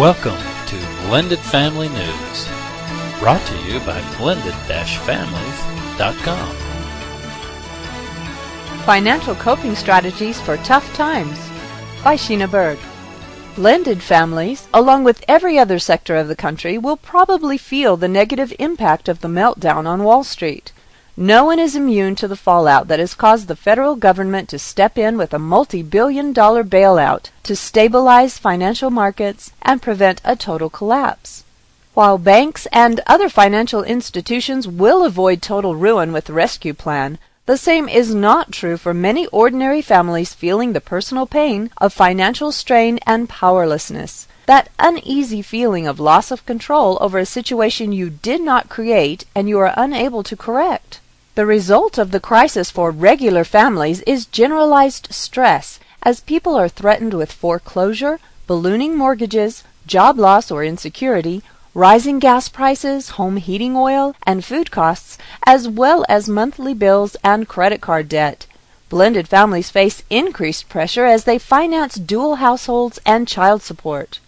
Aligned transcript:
Welcome 0.00 0.40
to 0.68 0.76
Blended 1.08 1.40
Family 1.40 1.90
News, 1.90 2.48
brought 3.18 3.46
to 3.46 3.56
you 3.70 3.80
by 3.80 4.00
blended-families.com. 4.16 6.56
Financial 8.86 9.34
Coping 9.34 9.74
Strategies 9.74 10.40
for 10.40 10.56
Tough 10.56 10.90
Times 10.94 11.38
by 12.02 12.16
Sheena 12.16 12.50
Berg. 12.50 12.78
Blended 13.54 14.02
families, 14.02 14.68
along 14.72 15.04
with 15.04 15.22
every 15.28 15.58
other 15.58 15.78
sector 15.78 16.16
of 16.16 16.28
the 16.28 16.34
country, 16.34 16.78
will 16.78 16.96
probably 16.96 17.58
feel 17.58 17.98
the 17.98 18.08
negative 18.08 18.54
impact 18.58 19.06
of 19.06 19.20
the 19.20 19.28
meltdown 19.28 19.86
on 19.86 20.02
Wall 20.02 20.24
Street. 20.24 20.72
No 21.16 21.44
one 21.44 21.58
is 21.58 21.74
immune 21.74 22.14
to 22.16 22.28
the 22.28 22.36
fallout 22.36 22.88
that 22.88 23.00
has 23.00 23.14
caused 23.14 23.48
the 23.48 23.56
federal 23.56 23.96
government 23.96 24.48
to 24.48 24.58
step 24.58 24.96
in 24.96 25.18
with 25.18 25.34
a 25.34 25.38
multi-billion 25.38 26.32
dollar 26.32 26.64
bailout 26.64 27.30
to 27.42 27.56
stabilize 27.56 28.38
financial 28.38 28.90
markets 28.90 29.52
and 29.60 29.82
prevent 29.82 30.20
a 30.24 30.36
total 30.36 30.70
collapse. 30.70 31.44
While 31.94 32.18
banks 32.18 32.66
and 32.72 33.00
other 33.06 33.28
financial 33.28 33.82
institutions 33.82 34.68
will 34.68 35.04
avoid 35.04 35.42
total 35.42 35.74
ruin 35.74 36.12
with 36.12 36.26
the 36.26 36.32
rescue 36.32 36.72
plan, 36.72 37.18
the 37.46 37.58
same 37.58 37.88
is 37.88 38.14
not 38.14 38.52
true 38.52 38.76
for 38.76 38.94
many 38.94 39.26
ordinary 39.26 39.82
families 39.82 40.32
feeling 40.32 40.72
the 40.72 40.80
personal 40.80 41.26
pain 41.26 41.70
of 41.78 41.92
financial 41.92 42.52
strain 42.52 43.00
and 43.06 43.28
powerlessness. 43.28 44.28
That 44.50 44.70
uneasy 44.80 45.42
feeling 45.42 45.86
of 45.86 46.00
loss 46.00 46.32
of 46.32 46.44
control 46.44 46.98
over 47.00 47.20
a 47.20 47.24
situation 47.24 47.92
you 47.92 48.10
did 48.10 48.40
not 48.40 48.68
create 48.68 49.24
and 49.32 49.48
you 49.48 49.60
are 49.60 49.72
unable 49.76 50.24
to 50.24 50.36
correct. 50.36 50.98
The 51.36 51.46
result 51.46 51.98
of 51.98 52.10
the 52.10 52.18
crisis 52.18 52.68
for 52.68 52.90
regular 52.90 53.44
families 53.44 54.00
is 54.08 54.26
generalized 54.26 55.06
stress 55.12 55.78
as 56.02 56.18
people 56.18 56.56
are 56.56 56.68
threatened 56.68 57.14
with 57.14 57.30
foreclosure, 57.30 58.18
ballooning 58.48 58.96
mortgages, 58.96 59.62
job 59.86 60.18
loss 60.18 60.50
or 60.50 60.64
insecurity, 60.64 61.44
rising 61.72 62.18
gas 62.18 62.48
prices, 62.48 63.10
home 63.10 63.36
heating 63.36 63.76
oil, 63.76 64.16
and 64.24 64.44
food 64.44 64.72
costs, 64.72 65.16
as 65.46 65.68
well 65.68 66.04
as 66.08 66.28
monthly 66.28 66.74
bills 66.74 67.14
and 67.22 67.46
credit 67.46 67.80
card 67.80 68.08
debt. 68.08 68.46
Blended 68.88 69.28
families 69.28 69.70
face 69.70 70.02
increased 70.10 70.68
pressure 70.68 71.04
as 71.04 71.22
they 71.22 71.38
finance 71.38 71.94
dual 71.94 72.42
households 72.42 72.98
and 73.06 73.28
child 73.28 73.62
support. 73.62 74.18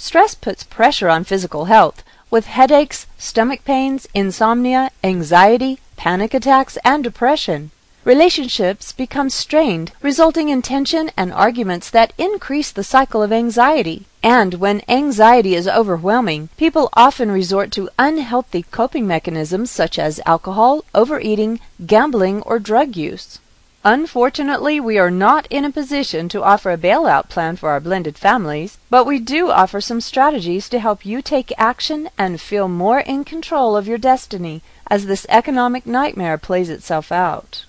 Stress 0.00 0.36
puts 0.36 0.62
pressure 0.62 1.08
on 1.08 1.24
physical 1.24 1.64
health, 1.64 2.04
with 2.30 2.46
headaches, 2.46 3.06
stomach 3.18 3.64
pains, 3.64 4.06
insomnia, 4.14 4.92
anxiety, 5.02 5.80
panic 5.96 6.32
attacks, 6.32 6.78
and 6.84 7.02
depression. 7.02 7.72
Relationships 8.04 8.92
become 8.92 9.28
strained, 9.28 9.90
resulting 10.00 10.50
in 10.50 10.62
tension 10.62 11.10
and 11.16 11.32
arguments 11.32 11.90
that 11.90 12.12
increase 12.16 12.70
the 12.70 12.84
cycle 12.84 13.24
of 13.24 13.32
anxiety. 13.32 14.06
And 14.22 14.54
when 14.54 14.82
anxiety 14.88 15.56
is 15.56 15.66
overwhelming, 15.66 16.48
people 16.56 16.90
often 16.92 17.32
resort 17.32 17.72
to 17.72 17.90
unhealthy 17.98 18.62
coping 18.70 19.06
mechanisms 19.06 19.72
such 19.72 19.98
as 19.98 20.20
alcohol, 20.24 20.84
overeating, 20.94 21.58
gambling, 21.84 22.42
or 22.42 22.60
drug 22.60 22.96
use. 22.96 23.40
Unfortunately, 23.84 24.80
we 24.80 24.98
are 24.98 25.10
not 25.10 25.46
in 25.50 25.64
a 25.64 25.70
position 25.70 26.28
to 26.28 26.42
offer 26.42 26.72
a 26.72 26.76
bailout 26.76 27.28
plan 27.28 27.54
for 27.54 27.70
our 27.70 27.78
blended 27.78 28.18
families, 28.18 28.76
but 28.90 29.06
we 29.06 29.20
do 29.20 29.50
offer 29.50 29.80
some 29.80 30.00
strategies 30.00 30.68
to 30.68 30.80
help 30.80 31.06
you 31.06 31.22
take 31.22 31.52
action 31.56 32.10
and 32.18 32.40
feel 32.40 32.66
more 32.66 32.98
in 32.98 33.24
control 33.24 33.76
of 33.76 33.86
your 33.86 33.98
destiny 33.98 34.62
as 34.88 35.06
this 35.06 35.26
economic 35.28 35.86
nightmare 35.86 36.36
plays 36.36 36.68
itself 36.68 37.12
out. 37.12 37.64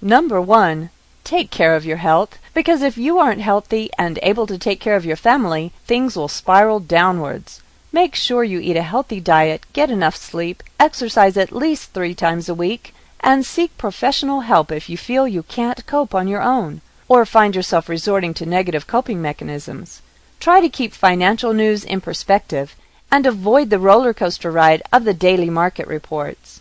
Number 0.00 0.40
one, 0.40 0.90
take 1.22 1.52
care 1.52 1.76
of 1.76 1.86
your 1.86 1.98
health, 1.98 2.38
because 2.52 2.82
if 2.82 2.98
you 2.98 3.18
aren't 3.18 3.40
healthy 3.40 3.90
and 3.96 4.18
able 4.24 4.48
to 4.48 4.58
take 4.58 4.80
care 4.80 4.96
of 4.96 5.06
your 5.06 5.16
family, 5.16 5.72
things 5.86 6.16
will 6.16 6.26
spiral 6.26 6.80
downwards. 6.80 7.62
Make 7.92 8.16
sure 8.16 8.42
you 8.42 8.58
eat 8.58 8.76
a 8.76 8.82
healthy 8.82 9.20
diet, 9.20 9.66
get 9.72 9.88
enough 9.88 10.16
sleep, 10.16 10.64
exercise 10.80 11.36
at 11.36 11.52
least 11.52 11.92
three 11.92 12.14
times 12.14 12.48
a 12.48 12.54
week, 12.54 12.92
and 13.22 13.46
seek 13.46 13.76
professional 13.78 14.40
help 14.40 14.72
if 14.72 14.88
you 14.88 14.96
feel 14.96 15.28
you 15.28 15.42
can't 15.44 15.86
cope 15.86 16.14
on 16.14 16.26
your 16.26 16.42
own, 16.42 16.80
or 17.08 17.24
find 17.24 17.54
yourself 17.54 17.88
resorting 17.88 18.34
to 18.34 18.46
negative 18.46 18.86
coping 18.86 19.22
mechanisms. 19.22 20.02
Try 20.40 20.60
to 20.60 20.68
keep 20.68 20.92
financial 20.92 21.52
news 21.52 21.84
in 21.84 22.00
perspective 22.00 22.74
and 23.10 23.26
avoid 23.26 23.70
the 23.70 23.78
roller 23.78 24.14
coaster 24.14 24.50
ride 24.50 24.82
of 24.92 25.04
the 25.04 25.14
daily 25.14 25.50
market 25.50 25.86
reports. 25.86 26.60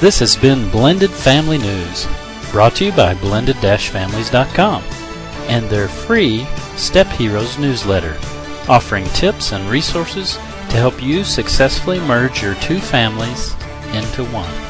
This 0.00 0.18
has 0.20 0.36
been 0.36 0.70
Blended 0.70 1.10
Family 1.10 1.58
News, 1.58 2.06
brought 2.50 2.76
to 2.76 2.86
you 2.86 2.92
by 2.92 3.12
blended-families.com 3.12 4.82
and 5.48 5.68
their 5.68 5.88
free 5.88 6.46
Step 6.76 7.08
Heroes 7.08 7.58
newsletter, 7.58 8.16
offering 8.70 9.04
tips 9.08 9.52
and 9.52 9.68
resources 9.68 10.36
to 10.70 10.76
help 10.76 11.02
you 11.02 11.24
successfully 11.24 12.00
merge 12.00 12.42
your 12.42 12.54
two 12.54 12.78
families 12.78 13.54
into 13.94 14.24
one. 14.24 14.67